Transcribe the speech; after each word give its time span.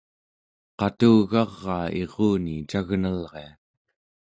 qatugaraa 0.79 1.85
iruni 2.01 2.55
cagnelria 2.71 3.45